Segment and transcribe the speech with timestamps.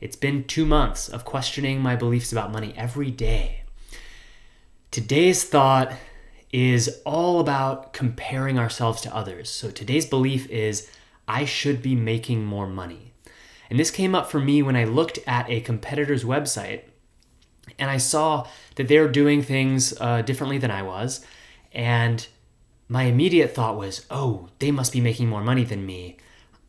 [0.00, 3.62] It's been two months of questioning my beliefs about money every day.
[4.90, 5.92] Today's thought
[6.52, 9.50] is all about comparing ourselves to others.
[9.50, 10.90] So today's belief is
[11.28, 13.12] I should be making more money.
[13.68, 16.82] And this came up for me when I looked at a competitor's website
[17.78, 21.24] and I saw that they were doing things uh, differently than I was.
[21.72, 22.26] And
[22.88, 26.16] my immediate thought was, oh, they must be making more money than me.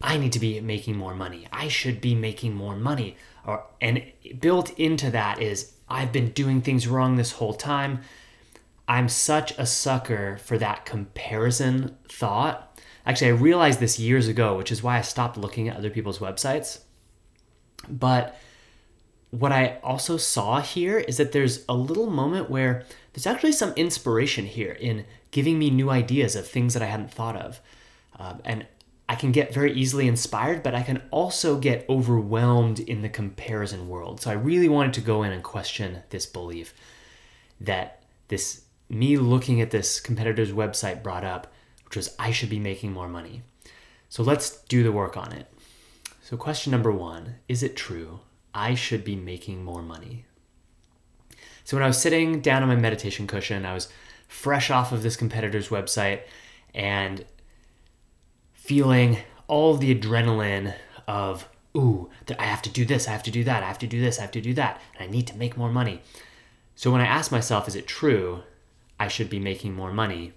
[0.03, 1.47] I need to be making more money.
[1.51, 3.17] I should be making more money.
[3.45, 4.03] Or, and
[4.39, 8.01] built into that is I've been doing things wrong this whole time.
[8.87, 12.79] I'm such a sucker for that comparison thought.
[13.05, 16.19] Actually, I realized this years ago, which is why I stopped looking at other people's
[16.19, 16.81] websites.
[17.89, 18.39] But
[19.31, 23.73] what I also saw here is that there's a little moment where there's actually some
[23.73, 27.61] inspiration here in giving me new ideas of things that I hadn't thought of.
[28.19, 28.67] Um, and
[29.11, 33.89] I can get very easily inspired, but I can also get overwhelmed in the comparison
[33.89, 34.21] world.
[34.21, 36.73] So I really wanted to go in and question this belief
[37.59, 41.51] that this me looking at this competitor's website brought up,
[41.83, 43.41] which was I should be making more money.
[44.07, 45.51] So let's do the work on it.
[46.21, 48.21] So, question number one Is it true
[48.55, 50.23] I should be making more money?
[51.65, 53.89] So, when I was sitting down on my meditation cushion, I was
[54.29, 56.21] fresh off of this competitor's website
[56.73, 57.25] and
[58.61, 59.17] feeling
[59.47, 60.75] all the adrenaline
[61.07, 63.87] of, ooh, I have to do this, I have to do that, I have to
[63.87, 66.01] do this, I have to do that, and I need to make more money.
[66.75, 68.43] So when I asked myself, is it true
[68.99, 70.33] I should be making more money?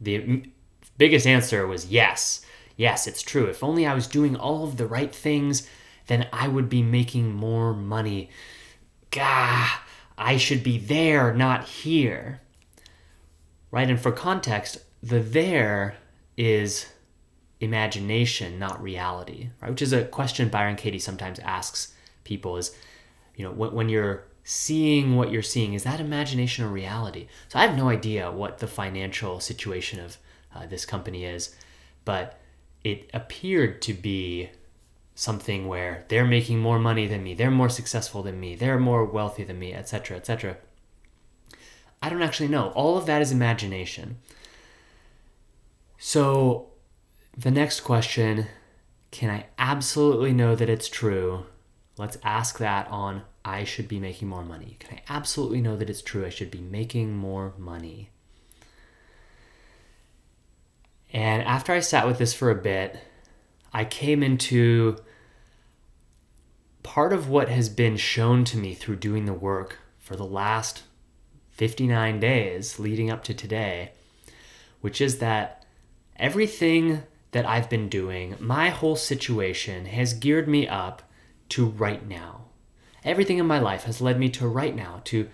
[0.00, 0.50] The
[0.98, 2.44] biggest answer was yes.
[2.76, 3.46] Yes, it's true.
[3.46, 5.68] If only I was doing all of the right things,
[6.08, 8.28] then I would be making more money.
[9.12, 9.68] Gah,
[10.18, 12.40] I should be there, not here.
[13.70, 13.88] Right?
[13.88, 15.96] And for context, the there
[16.36, 16.86] is
[17.60, 19.70] imagination, not reality, right?
[19.70, 21.92] Which is a question Byron Katie sometimes asks
[22.24, 22.74] people is,
[23.34, 27.28] you know, when, you're seeing what you're seeing, is that imagination or reality?
[27.48, 30.18] So I have no idea what the financial situation of
[30.54, 31.54] uh, this company is,
[32.04, 32.38] but
[32.84, 34.50] it appeared to be
[35.14, 39.04] something where they're making more money than me, they're more successful than me, they're more
[39.04, 40.56] wealthy than me, etc., etc.
[42.00, 42.68] I don't actually know.
[42.70, 44.18] All of that is imagination.
[45.98, 46.67] So,
[47.38, 48.46] the next question
[49.10, 51.46] can I absolutely know that it's true?
[51.96, 54.76] Let's ask that on I should be making more money.
[54.80, 56.26] Can I absolutely know that it's true?
[56.26, 58.10] I should be making more money.
[61.10, 62.98] And after I sat with this for a bit,
[63.72, 64.98] I came into
[66.82, 70.82] part of what has been shown to me through doing the work for the last
[71.52, 73.92] 59 days leading up to today,
[74.82, 75.64] which is that
[76.16, 81.02] everything that I've been doing, my whole situation has geared me up
[81.50, 82.46] to right now.
[83.04, 85.28] Everything in my life has led me to right now, to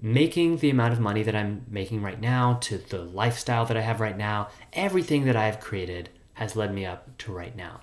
[0.00, 3.80] making the amount of money that I'm making right now, to the lifestyle that I
[3.80, 4.48] have right now.
[4.72, 7.80] Everything that I've created has led me up to right now.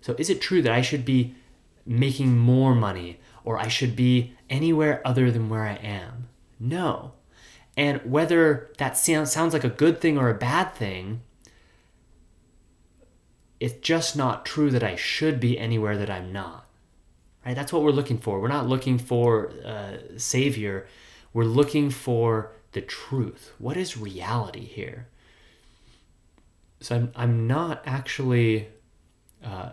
[0.00, 1.34] So, is it true that I should be
[1.86, 6.28] making more money or I should be anywhere other than where I am?
[6.60, 7.12] No.
[7.76, 11.22] And whether that sounds like a good thing or a bad thing,
[13.60, 16.66] it's just not true that I should be anywhere that I'm not.
[17.44, 17.54] Right?
[17.54, 18.40] That's what we're looking for.
[18.40, 20.86] We're not looking for a savior.
[21.32, 23.52] We're looking for the truth.
[23.58, 25.06] What is reality here?
[26.80, 28.68] So I'm, I'm not actually
[29.44, 29.70] uh,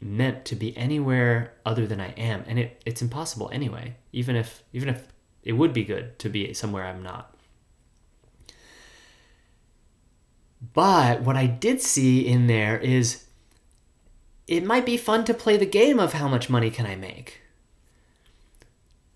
[0.00, 3.96] meant to be anywhere other than I am, and it, it's impossible anyway.
[4.12, 5.08] Even if even if
[5.42, 7.34] it would be good to be somewhere I'm not.
[10.60, 13.24] But what I did see in there is
[14.46, 17.42] it might be fun to play the game of how much money can I make?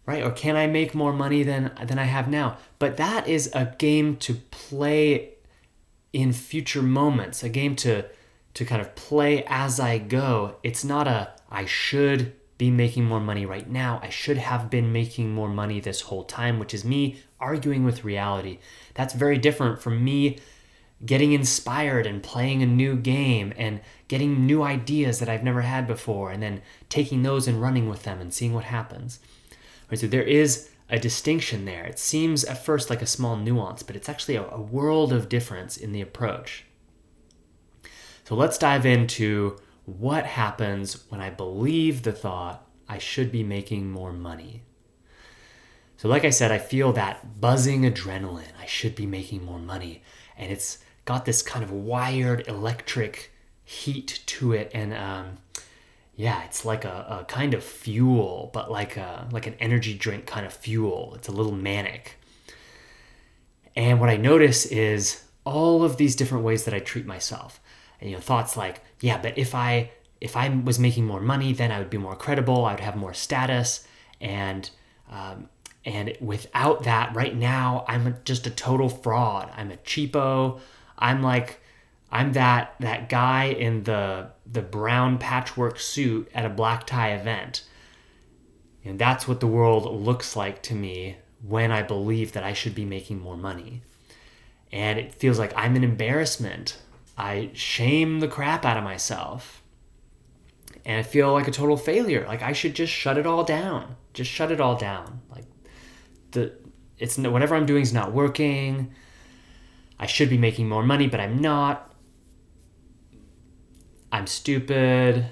[0.05, 0.23] Right?
[0.23, 2.59] Or can I make more money than than I have now?
[2.79, 5.35] But that is a game to play
[6.13, 8.05] in future moments, a game to
[8.55, 10.57] to kind of play as I go.
[10.63, 14.01] It's not a I should be making more money right now.
[14.03, 18.05] I should have been making more money this whole time, which is me arguing with
[18.05, 18.59] reality.
[18.95, 20.39] That's very different from me
[21.05, 25.87] getting inspired and playing a new game and getting new ideas that I've never had
[25.87, 29.19] before and then taking those and running with them and seeing what happens.
[29.91, 31.85] Right, so there is a distinction there.
[31.85, 35.29] It seems at first like a small nuance, but it's actually a, a world of
[35.29, 36.65] difference in the approach.
[38.25, 43.91] So let's dive into what happens when I believe the thought I should be making
[43.91, 44.63] more money.
[45.97, 48.53] So, like I said, I feel that buzzing adrenaline.
[48.61, 50.03] I should be making more money.
[50.37, 53.33] And it's got this kind of wired electric
[53.65, 54.71] heat to it.
[54.75, 55.39] And um,
[56.15, 60.27] yeah, it's like a, a kind of fuel, but like a like an energy drink
[60.27, 61.15] kind of fuel.
[61.17, 62.19] It's a little manic.
[63.75, 67.61] And what I notice is all of these different ways that I treat myself.
[68.01, 69.91] And you know, thoughts like, yeah, but if I
[70.21, 72.65] if I was making more money, then I would be more credible.
[72.65, 73.87] I would have more status,
[74.21, 74.71] and
[75.11, 75.49] um,
[75.85, 79.51] and without that, right now, I'm just a total fraud.
[79.57, 80.61] I'm a cheapo.
[81.03, 81.61] I'm like
[82.13, 87.65] I'm that that guy in the the brown patchwork suit at a black tie event.
[88.85, 91.17] And that's what the world looks like to me
[91.47, 93.83] when I believe that I should be making more money.
[94.71, 96.79] And it feels like I'm an embarrassment.
[97.17, 99.63] I shame the crap out of myself.
[100.85, 102.27] And I feel like a total failure.
[102.27, 103.97] Like I should just shut it all down.
[104.13, 105.23] Just shut it all down.
[105.31, 105.45] Like
[106.33, 106.53] the
[106.99, 108.93] it's whatever I'm doing is not working.
[110.03, 111.95] I should be making more money, but I'm not.
[114.11, 115.25] I'm stupid,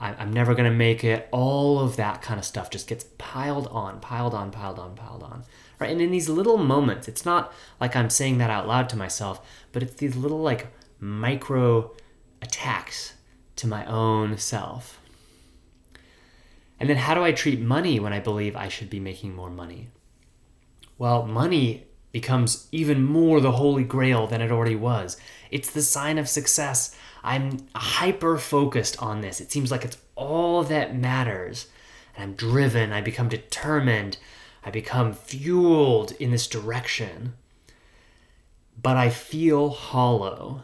[0.00, 1.28] I'm never gonna make it.
[1.32, 5.22] All of that kind of stuff just gets piled on, piled on, piled on, piled
[5.22, 5.44] on.
[5.78, 5.90] Right?
[5.90, 9.46] And in these little moments, it's not like I'm saying that out loud to myself,
[9.70, 10.68] but it's these little like
[10.98, 11.92] micro
[12.40, 13.16] attacks
[13.56, 14.98] to my own self.
[16.80, 19.50] And then how do I treat money when I believe I should be making more
[19.50, 19.90] money?
[20.96, 21.86] Well, money
[22.16, 25.18] becomes even more the holy grail than it already was.
[25.50, 26.96] It's the sign of success.
[27.22, 29.38] I'm hyper focused on this.
[29.38, 31.66] It seems like it's all that matters.
[32.16, 34.16] And I'm driven, I become determined,
[34.64, 37.34] I become fueled in this direction.
[38.82, 40.62] But I feel hollow.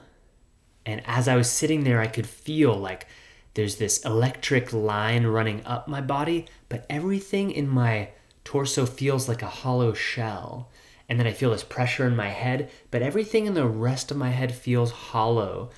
[0.86, 3.06] And as I was sitting there, I could feel like
[3.52, 8.08] there's this electric line running up my body, but everything in my
[8.42, 10.70] torso feels like a hollow shell.
[11.12, 14.16] And then I feel this pressure in my head, but everything in the rest of
[14.16, 15.68] my head feels hollow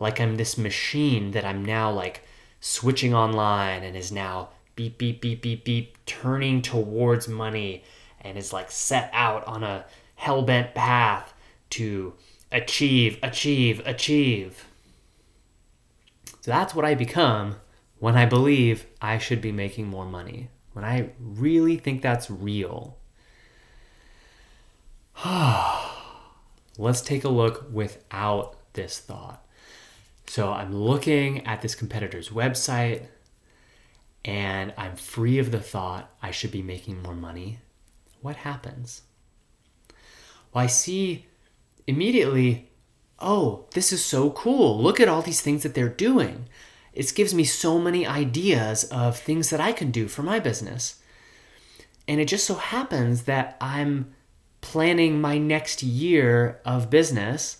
[0.00, 2.24] like I'm this machine that I'm now like
[2.58, 7.84] switching online and is now beep, beep, beep, beep, beep, turning towards money
[8.22, 9.84] and is like set out on a
[10.16, 11.32] hell bent path
[11.70, 12.14] to
[12.50, 14.66] achieve, achieve, achieve.
[16.40, 17.54] So that's what I become
[18.00, 22.98] when I believe I should be making more money, when I really think that's real.
[26.78, 29.44] Let's take a look without this thought.
[30.26, 33.06] So I'm looking at this competitor's website
[34.24, 37.58] and I'm free of the thought I should be making more money.
[38.20, 39.02] What happens?
[40.52, 41.26] Well, I see
[41.86, 42.70] immediately,
[43.18, 44.80] oh, this is so cool.
[44.80, 46.48] Look at all these things that they're doing.
[46.92, 51.00] It gives me so many ideas of things that I can do for my business.
[52.08, 54.14] And it just so happens that I'm
[54.62, 57.58] planning my next year of business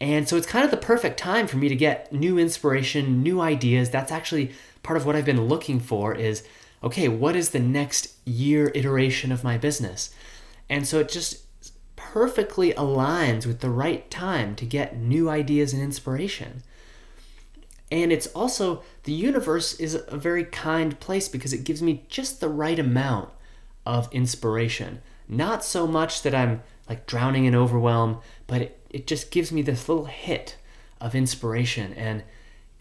[0.00, 3.40] and so it's kind of the perfect time for me to get new inspiration, new
[3.40, 3.90] ideas.
[3.90, 4.52] That's actually
[4.82, 6.46] part of what I've been looking for is
[6.82, 10.14] okay, what is the next year iteration of my business?
[10.68, 11.44] And so it just
[11.96, 16.62] perfectly aligns with the right time to get new ideas and inspiration.
[17.90, 22.40] And it's also, the universe is a very kind place because it gives me just
[22.40, 23.30] the right amount
[23.86, 25.00] of inspiration.
[25.28, 29.62] Not so much that I'm like drowning in overwhelm, but it, it just gives me
[29.62, 30.56] this little hit
[31.00, 32.22] of inspiration and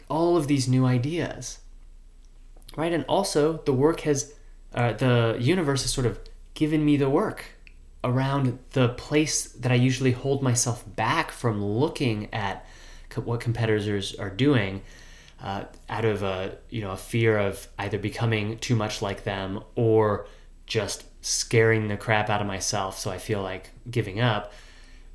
[0.09, 1.59] all of these new ideas.
[2.75, 2.93] Right?
[2.93, 4.33] And also the work has
[4.73, 6.19] uh, the universe has sort of
[6.53, 7.45] given me the work
[8.03, 12.65] around the place that i usually hold myself back from looking at
[13.09, 14.81] co- what competitors are doing
[15.41, 19.61] uh, out of a you know a fear of either becoming too much like them
[19.75, 20.27] or
[20.67, 24.53] just scaring the crap out of myself so i feel like giving up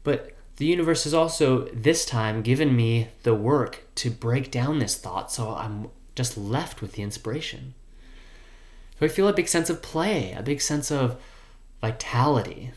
[0.03, 4.95] but the universe has also this time given me the work to break down this
[4.95, 7.73] thought, so I'm just left with the inspiration.
[8.99, 11.19] So I feel a big sense of play, a big sense of
[11.81, 12.73] vitality.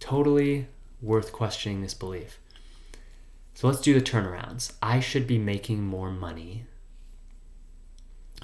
[0.00, 0.68] Totally
[1.02, 2.38] worth questioning this belief.
[3.52, 4.72] So let's do the turnarounds.
[4.80, 6.64] I should be making more money.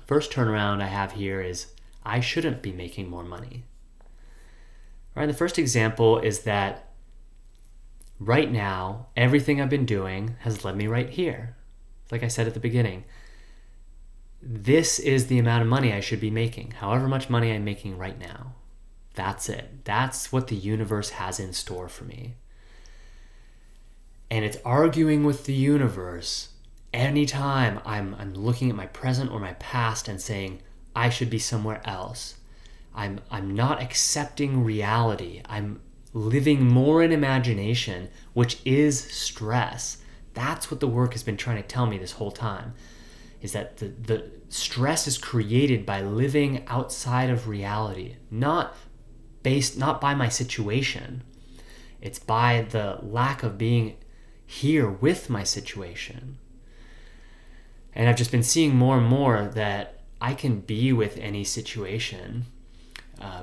[0.06, 1.68] First turnaround I have here is
[2.04, 3.64] I shouldn't be making more money.
[5.14, 6.90] All right, the first example is that
[8.18, 11.56] right now, everything I've been doing has led me right here.
[12.10, 13.04] Like I said at the beginning,
[14.42, 17.96] this is the amount of money I should be making, however much money I'm making
[17.96, 18.54] right now.
[19.14, 19.84] That's it.
[19.84, 22.34] That's what the universe has in store for me.
[24.30, 26.48] And it's arguing with the universe
[26.92, 30.62] anytime I'm, I'm looking at my present or my past and saying,
[30.94, 32.36] I should be somewhere else.
[32.94, 35.42] I'm, I'm not accepting reality.
[35.48, 35.80] I'm
[36.12, 39.98] living more in imagination, which is stress.
[40.34, 42.74] That's what the work has been trying to tell me this whole time.
[43.40, 48.76] Is that the, the stress is created by living outside of reality, not
[49.42, 51.24] based not by my situation.
[52.00, 53.96] It's by the lack of being
[54.46, 56.38] here with my situation.
[57.94, 62.46] And I've just been seeing more and more that I can be with any situation,
[63.20, 63.42] uh,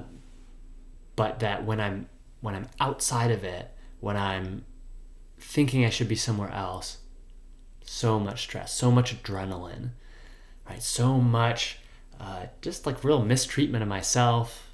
[1.17, 2.07] but that when I'm
[2.39, 3.69] when I'm outside of it,
[3.99, 4.63] when I'm
[5.37, 6.99] thinking I should be somewhere else,
[7.81, 9.89] so much stress, so much adrenaline,
[10.69, 10.81] right?
[10.81, 11.79] So much
[12.17, 14.69] uh, just like real mistreatment of myself,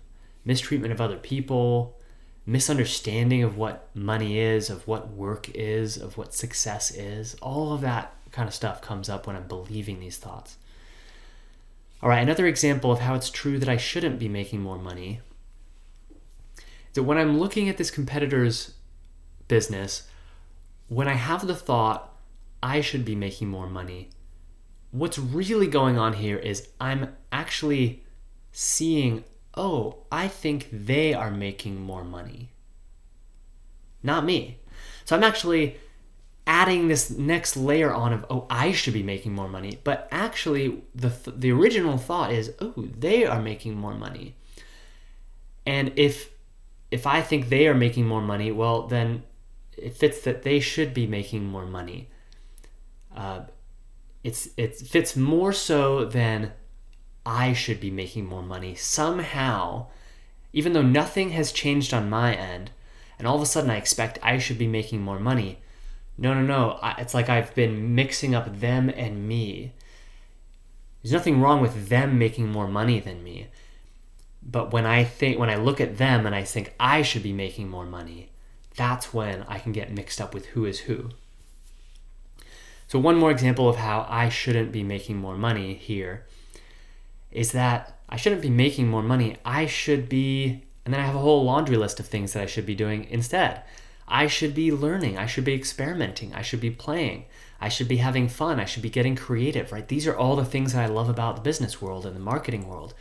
[0.46, 1.98] mistreatment of other people,
[2.46, 7.36] misunderstanding of what money is, of what work is, of what success is.
[7.42, 10.58] All of that kind of stuff comes up when I'm believing these thoughts.
[12.06, 15.22] All right, another example of how it's true that I shouldn't be making more money
[16.94, 18.76] that when I'm looking at this competitor's
[19.48, 20.08] business,
[20.88, 22.16] when I have the thought,
[22.62, 24.12] I should be making more money,
[24.92, 28.04] what's really going on here is I'm actually
[28.52, 29.24] seeing,
[29.56, 32.52] oh, I think they are making more money,
[34.04, 34.60] not me.
[35.06, 35.78] So I'm actually
[36.48, 40.84] adding this next layer on of oh I should be making more money but actually
[40.94, 44.36] the the original thought is oh they are making more money
[45.66, 46.30] and if
[46.92, 49.24] if I think they are making more money, well, then
[49.78, 52.10] it fits that they should be making more money.
[53.16, 53.42] Uh,
[54.24, 56.54] it's it fits more so than
[57.26, 59.88] I should be making more money somehow,
[60.54, 62.72] even though nothing has changed on my end,
[63.18, 65.60] and all of a sudden I expect I should be making more money.
[66.18, 66.80] No, no, no.
[66.82, 69.74] I, it's like I've been mixing up them and me.
[71.02, 73.48] There's nothing wrong with them making more money than me.
[74.42, 77.34] But when I think when I look at them and I think I should be
[77.34, 78.30] making more money,
[78.76, 81.10] that's when I can get mixed up with who is who.
[82.88, 86.26] So one more example of how I shouldn't be making more money here
[87.32, 89.38] is that I shouldn't be making more money.
[89.44, 92.46] I should be and then I have a whole laundry list of things that I
[92.46, 93.64] should be doing instead.
[94.08, 97.26] I should be learning, I should be experimenting, I should be playing,
[97.60, 99.88] I should be having fun, I should be getting creative, right?
[99.88, 102.68] These are all the things that I love about the business world and the marketing
[102.68, 102.94] world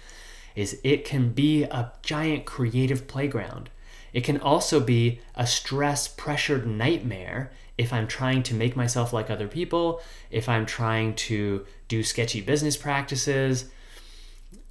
[0.54, 3.70] is it can be a giant creative playground.
[4.12, 9.30] It can also be a stress pressured nightmare if I'm trying to make myself like
[9.30, 13.66] other people, if I'm trying to do sketchy business practices.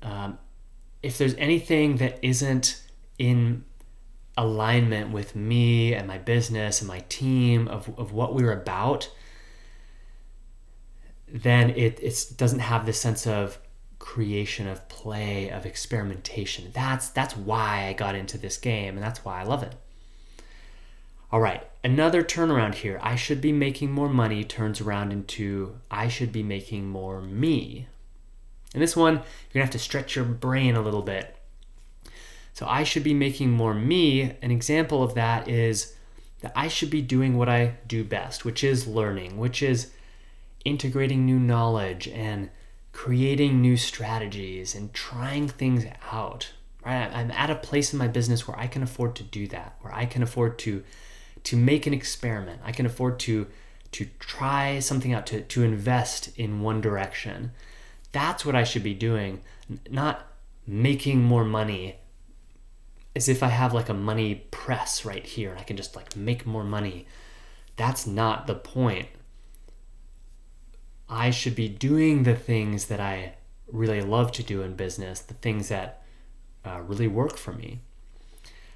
[0.02, 0.38] Um,
[1.02, 2.82] if there's anything that isn't
[3.20, 3.66] in
[4.38, 9.10] alignment with me and my business and my team of, of what we're about,
[11.28, 13.58] then it it doesn't have this sense of
[14.00, 16.72] creation of play of experimentation.
[16.74, 19.74] That's that's why i got into this game and that's why i love it.
[21.32, 23.00] All right another turnaround here.
[23.02, 27.88] I should be making more money turns around into i should be making more me.
[28.74, 31.36] And this one you're gonna have to stretch your brain a little bit
[32.54, 35.94] so i should be making more me an example of that is
[36.42, 39.92] that i should be doing what i do best which is learning which is
[40.66, 42.50] integrating new knowledge and
[42.94, 46.52] creating new strategies and trying things out.
[46.86, 47.10] Right?
[47.14, 49.94] I'm at a place in my business where I can afford to do that, where
[49.94, 50.84] I can afford to
[51.44, 52.62] to make an experiment.
[52.64, 53.48] I can afford to
[53.92, 57.52] to try something out, to, to invest in one direction.
[58.12, 59.42] That's what I should be doing,
[59.90, 60.26] not
[60.66, 61.98] making more money
[63.16, 66.46] as if I have like a money press right here I can just like make
[66.46, 67.08] more money.
[67.76, 69.08] That's not the point.
[71.10, 73.36] I should be doing the things that I
[73.68, 76.04] really love to do in business, the things that
[76.66, 77.82] uh, really work for me.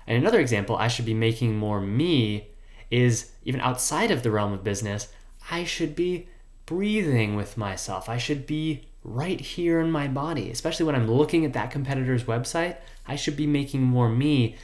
[0.06, 2.50] And another example, I should be making more me
[2.90, 5.10] is even outside of the realm of business,
[5.52, 6.28] I should be
[6.66, 8.08] breathing with myself.
[8.10, 12.26] I should be right here in my body, especially when I'm looking at that competitor's
[12.26, 12.78] website.
[13.08, 14.58] I should be making more me.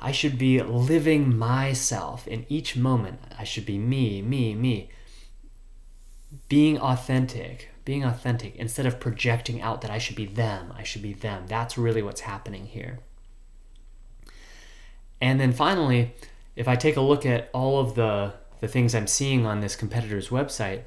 [0.00, 3.20] I should be living myself in each moment.
[3.38, 4.90] I should be me, me, me
[6.48, 11.02] being authentic, being authentic instead of projecting out that I should be them, I should
[11.02, 11.44] be them.
[11.46, 13.00] That's really what's happening here.
[15.20, 16.14] And then finally,
[16.56, 19.74] if I take a look at all of the the things I'm seeing on this
[19.74, 20.82] competitor's website,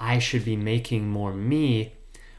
[0.00, 1.92] I should be making more me.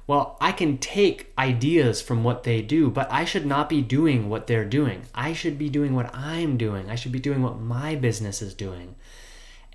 [0.08, 4.30] Well, I can take ideas from what they do, but I should not be doing
[4.30, 5.04] what they're doing.
[5.16, 6.90] I should be doing what I'm doing.
[6.90, 8.96] I should be doing what my business is doing.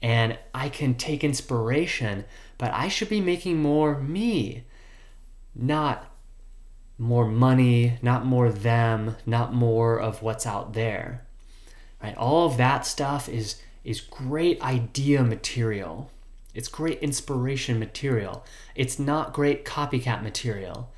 [0.01, 2.25] And I can take inspiration,
[2.59, 4.65] but I should be making more me,
[5.55, 6.07] not
[6.97, 11.27] more money, not more them, not more of what's out there.
[12.03, 12.17] Right?
[12.17, 16.11] All of that stuff is is great idea material.
[16.55, 18.45] It's great inspiration material.
[18.75, 20.93] It's not great copycat material.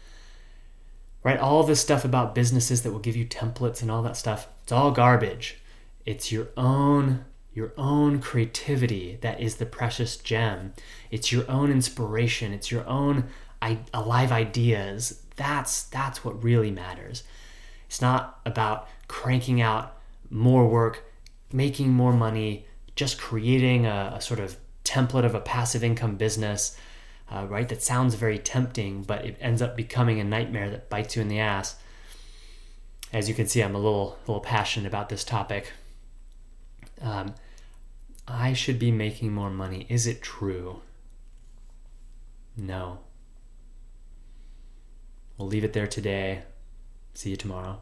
[1.23, 1.39] Right?
[1.39, 4.73] All this stuff about businesses that will give you templates and all that stuff, it's
[4.73, 5.59] all garbage.
[6.05, 10.73] It's your own your own creativity that is the precious gem.
[11.11, 12.55] It's your own inspiration.
[12.55, 13.25] It's your own
[13.93, 15.23] alive ideas.
[15.37, 17.23] That's that's what really matters.
[17.87, 19.99] It's not about cranking out
[20.31, 21.05] more work,
[21.53, 22.67] making more money,
[22.97, 26.77] just creating a, a sort of template of a passive income business,
[27.31, 27.69] uh, right?
[27.69, 31.29] That sounds very tempting, but it ends up becoming a nightmare that bites you in
[31.29, 31.77] the ass.
[33.13, 35.73] As you can see, I'm a little little passionate about this topic.
[37.01, 37.35] Um,
[38.27, 39.87] I should be making more money.
[39.89, 40.81] Is it true?
[42.57, 43.01] No.
[45.37, 46.43] We'll leave it there today.
[47.15, 47.81] See you tomorrow.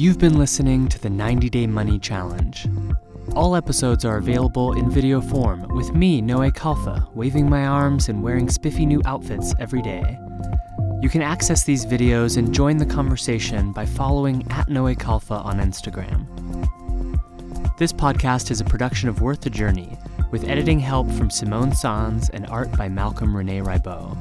[0.00, 2.66] You've been listening to the 90 Day Money Challenge.
[3.36, 8.22] All episodes are available in video form with me, Noé Khalfa, waving my arms and
[8.22, 10.18] wearing spiffy new outfits every day.
[11.02, 15.60] You can access these videos and join the conversation by following at Noé Khalfa on
[15.60, 16.26] Instagram.
[17.76, 19.98] This podcast is a production of Worth the Journey,
[20.30, 24.16] with editing help from Simone Sans and art by Malcolm Rene Ribot.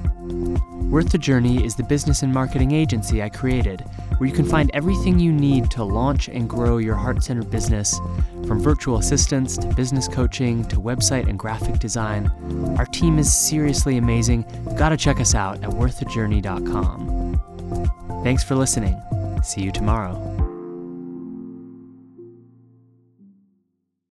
[0.90, 3.86] Worth the Journey is the business and marketing agency I created,
[4.20, 7.98] where you can find everything you need to launch and grow your heart centered business,
[8.46, 12.30] from virtual assistants to business coaching to website and graphic design.
[12.78, 14.46] Our team is seriously amazing.
[14.66, 17.42] You've got to check us out at worththejourney.com.
[18.24, 19.02] Thanks for listening.
[19.42, 20.29] See you tomorrow.